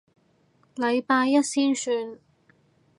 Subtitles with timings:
[0.73, 2.17] 禮拜一先算